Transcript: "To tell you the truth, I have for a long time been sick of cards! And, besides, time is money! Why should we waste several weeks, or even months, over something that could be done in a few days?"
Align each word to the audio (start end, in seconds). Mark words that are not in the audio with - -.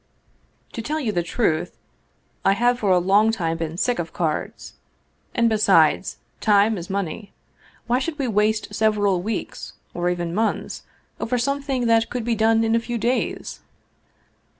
"To 0.73 0.81
tell 0.81 0.99
you 0.99 1.11
the 1.11 1.21
truth, 1.21 1.77
I 2.43 2.53
have 2.53 2.79
for 2.79 2.89
a 2.89 2.97
long 2.97 3.31
time 3.31 3.57
been 3.57 3.77
sick 3.77 3.99
of 3.99 4.13
cards! 4.13 4.73
And, 5.35 5.47
besides, 5.47 6.17
time 6.39 6.75
is 6.79 6.89
money! 6.89 7.33
Why 7.85 7.99
should 7.99 8.17
we 8.17 8.27
waste 8.27 8.73
several 8.73 9.21
weeks, 9.21 9.73
or 9.93 10.09
even 10.09 10.33
months, 10.33 10.81
over 11.19 11.37
something 11.37 11.85
that 11.85 12.09
could 12.09 12.23
be 12.25 12.33
done 12.33 12.63
in 12.63 12.73
a 12.75 12.79
few 12.79 12.97
days?" 12.97 13.59